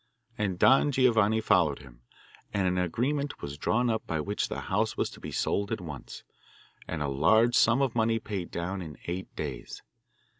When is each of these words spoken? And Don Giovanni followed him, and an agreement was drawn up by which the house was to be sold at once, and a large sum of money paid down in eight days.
And 0.35 0.57
Don 0.57 0.91
Giovanni 0.91 1.41
followed 1.41 1.77
him, 1.77 2.01
and 2.51 2.67
an 2.67 2.79
agreement 2.79 3.39
was 3.39 3.55
drawn 3.55 3.87
up 3.87 4.07
by 4.07 4.19
which 4.19 4.49
the 4.49 4.61
house 4.61 4.97
was 4.97 5.11
to 5.11 5.19
be 5.19 5.31
sold 5.31 5.71
at 5.71 5.79
once, 5.79 6.23
and 6.87 7.03
a 7.03 7.07
large 7.07 7.53
sum 7.53 7.83
of 7.83 7.93
money 7.93 8.17
paid 8.17 8.49
down 8.49 8.81
in 8.81 8.97
eight 9.05 9.27
days. 9.35 9.83